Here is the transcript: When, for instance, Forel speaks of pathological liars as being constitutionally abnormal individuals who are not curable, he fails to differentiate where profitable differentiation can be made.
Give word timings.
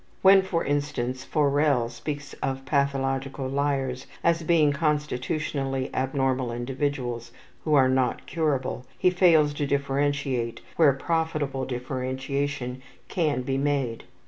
When, 0.23 0.41
for 0.41 0.65
instance, 0.65 1.23
Forel 1.23 1.87
speaks 1.89 2.33
of 2.41 2.65
pathological 2.65 3.47
liars 3.47 4.07
as 4.23 4.41
being 4.41 4.71
constitutionally 4.71 5.91
abnormal 5.93 6.51
individuals 6.51 7.31
who 7.65 7.75
are 7.75 7.87
not 7.87 8.25
curable, 8.25 8.87
he 8.97 9.11
fails 9.11 9.53
to 9.53 9.67
differentiate 9.67 10.59
where 10.75 10.93
profitable 10.93 11.65
differentiation 11.65 12.81
can 13.09 13.43
be 13.43 13.59
made. 13.59 14.05